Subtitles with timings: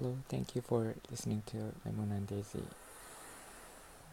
[0.00, 2.62] Hello, thank you for listening to Lemon and Daisy.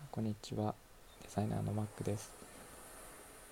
[0.10, 0.74] こんにちは、
[1.22, 2.32] デザイナーのマックです。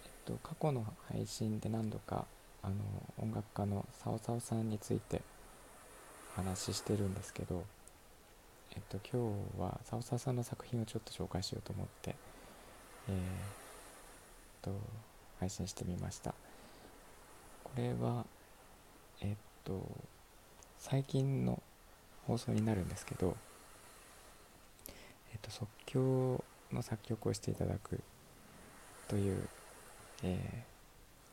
[0.04, 2.26] えっと、過去の配信で何度か
[2.64, 2.76] あの
[3.22, 5.22] 音楽家のサオサオさんについて
[6.36, 7.66] お話ししてるんですけど、
[8.71, 12.15] えっと、今日はサオサオさんの作品をちょっと紹介しようと思って、
[13.09, 13.18] えー、っ
[14.63, 14.71] と、
[15.39, 16.34] 配信してみました。
[17.63, 18.25] これは、
[19.21, 19.86] えっと、
[20.79, 21.61] 最近の
[22.28, 23.36] 放送になるんですけど、
[25.32, 28.00] えっと、即興の作曲をしていただく
[29.07, 29.47] という、
[30.24, 30.64] え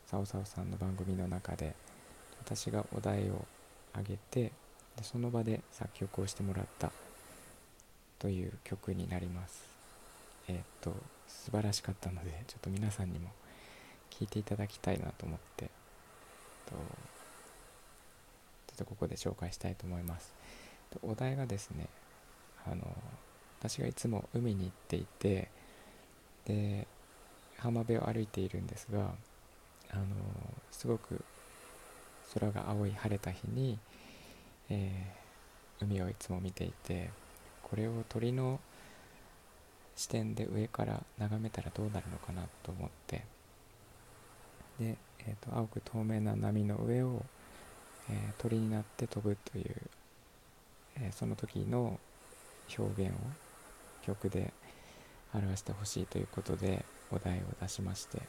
[0.07, 1.75] ー、サオサオさんの番組の中で
[2.41, 3.45] 私がお題を
[3.93, 4.53] あげて
[4.97, 6.91] でその場で作曲をしてもらった
[8.19, 9.65] という曲になります。
[10.49, 10.95] えー、っと
[11.29, 13.31] 素晴らしかったのでちょっと皆さんにも
[14.11, 15.71] 聴いていただきたいなと思って
[16.67, 16.77] とちょ
[18.75, 20.35] っとここで紹介したいと思います。
[21.03, 21.89] お題がですね
[22.67, 22.83] あの
[23.59, 25.49] 私がいつも海に行っていて
[26.47, 26.87] で
[27.59, 29.13] 浜辺を歩いているんですが
[29.93, 30.05] あの
[30.71, 31.23] すごく
[32.35, 33.79] 空が青い晴れた日に、
[34.69, 37.11] えー、海をいつも見ていて
[37.63, 38.61] これを鳥の
[39.97, 43.25] 視点で上から眺めたらどうなるのかなと思って
[44.81, 47.23] で、えーと、青く透明な波の上を、
[48.09, 49.77] えー、鳥になって飛ぶという、
[50.97, 51.99] え、その時の
[52.79, 53.15] 表現を
[54.03, 54.53] 曲で
[55.35, 58.23] 表してほしいということでお題を出しまして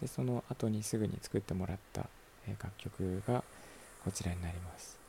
[0.00, 2.06] でその後にすぐに作ってもらった、
[2.46, 3.44] 楽曲が
[4.04, 5.01] こちらになります。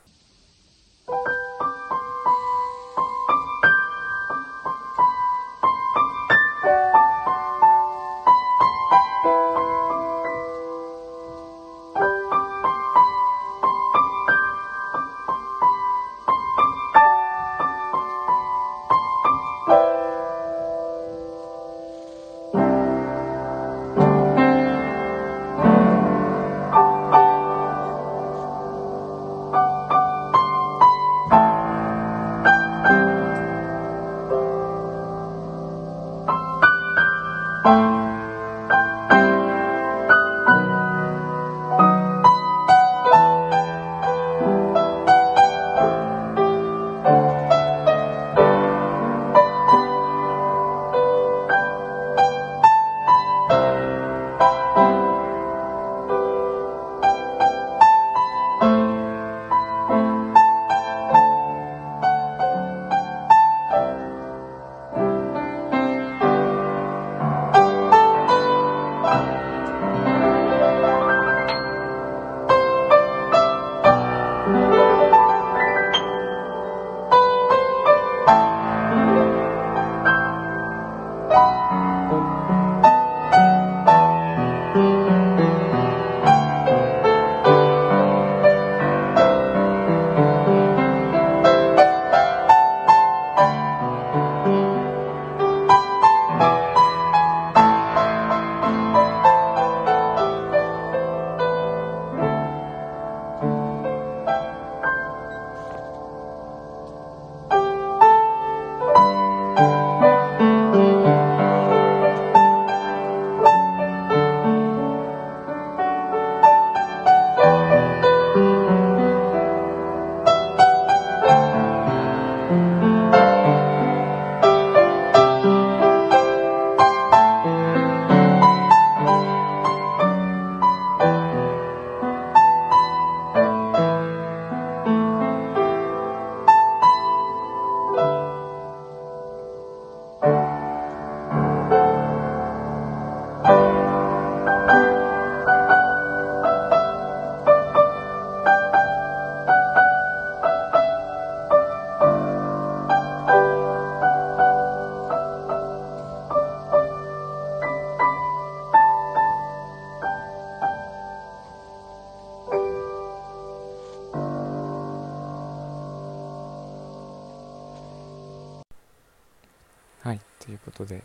[170.04, 171.02] はい、ということで、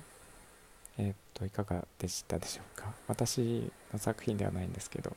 [0.98, 2.92] えー、っと、いかがでしたでしょうか？
[3.08, 5.16] 私の作品ではないんですけど、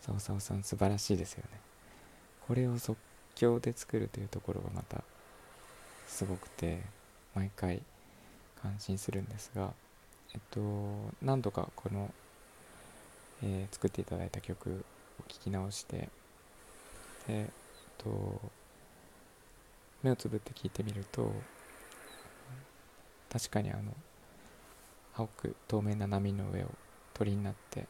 [0.00, 1.58] さおさおさん素晴らしいですよね。
[2.46, 2.96] これを即
[3.34, 5.02] 興で作るというところがまた
[6.06, 6.82] すごくて、
[7.34, 7.82] 毎回
[8.62, 9.72] 感心するんですが、
[10.32, 10.60] えっと、
[11.20, 12.14] 何度かこの、
[13.42, 14.84] えー、作っていただいた曲
[15.18, 16.08] を聴き直して、で、
[17.26, 17.52] えっ
[17.98, 18.40] と、
[20.04, 21.32] 目をつぶって聞いてみると
[23.32, 23.94] 確かにあの
[25.14, 26.66] 青く透明な波の上を
[27.14, 27.80] 鳥になって、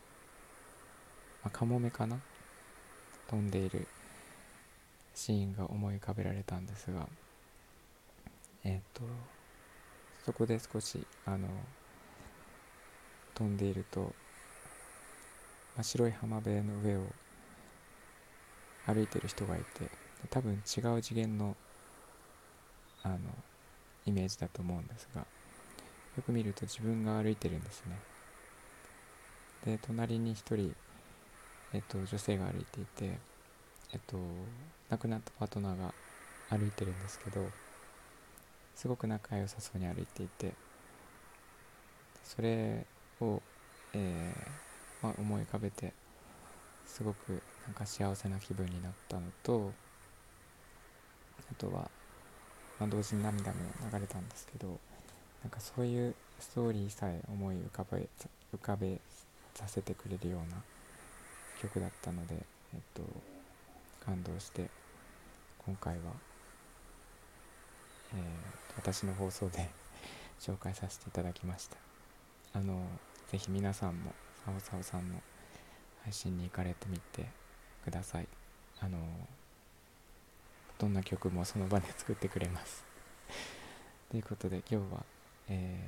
[1.42, 2.18] まあ、カモメかな？
[3.28, 3.86] 飛んでいる
[5.14, 7.06] シーンが思い浮かべられたんですが
[8.64, 9.02] えっ、と
[10.24, 11.48] そこで少しあの
[13.34, 14.06] 飛んでいると、ま
[15.78, 17.02] あ、白い浜辺の上を
[18.86, 19.90] 歩いてる人がいて
[20.28, 21.56] 多分違う次元の
[23.02, 23.18] あの
[24.10, 25.22] イメージだと思うんですが
[26.16, 27.96] よく見ると自分が歩いてるんですね。
[29.64, 30.74] で隣に一人、
[31.72, 33.18] えっと、女性が歩いていて
[33.92, 34.16] えっと
[34.88, 35.94] 亡くなったパートナーが
[36.48, 37.46] 歩いてるんですけど
[38.74, 40.54] すごく仲良さそうに歩いていて
[42.24, 42.86] それ
[43.20, 43.42] を、
[43.92, 45.92] えー、まあ、思い浮かべて
[46.86, 49.72] すごくなんか幸せな気分になったのと
[51.50, 51.90] あとは、
[52.80, 53.58] まあ、同時に涙も
[53.92, 54.78] 流れたんですけど
[55.42, 58.08] なんかそういうストーリーさえ思い浮かべ
[58.54, 58.98] 浮かべ
[59.54, 60.56] させてくれるような
[61.60, 62.34] 曲だったので、
[62.74, 63.02] えっと、
[64.04, 64.70] 感動して
[65.66, 66.00] 今回は、
[68.14, 68.20] えー、
[68.76, 69.68] 私の放送で
[70.40, 71.76] 紹介させていただきました。
[72.54, 72.88] あの
[73.28, 74.12] ぜひ皆さんも
[74.44, 75.22] さおさおさんの
[76.02, 77.28] 配信に行かれてみて
[77.84, 78.28] ください。
[78.80, 78.98] あの
[80.80, 82.82] どんな曲もその場で作ってくれます。
[84.10, 85.04] ということで今日は、
[85.48, 85.78] え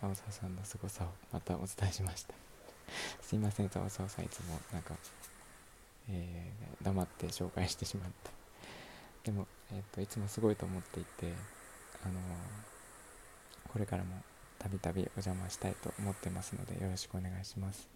[0.00, 2.34] ー、青沢さんの凄さをまたお伝えしました。
[3.20, 4.94] すいません青沢さんいつもなんか、
[6.08, 8.30] えー、黙って紹介してしまって。
[9.24, 11.32] でも、えーと、いつもすごいと思っていて
[12.04, 12.20] あの
[13.72, 14.22] これからも
[14.60, 17.88] たびたびお邪魔したいと思ってますのでよろしくお願いします。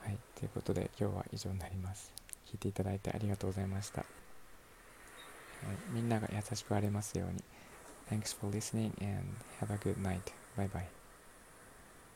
[0.00, 2.12] はいということで今日は以上になります。
[2.50, 4.04] 聞いていただいてありがとうございました、
[5.92, 7.42] みんなが優しくありますように
[8.10, 9.24] Thanks for listening and
[9.60, 10.32] have a good night.
[10.56, 10.99] Bye bye.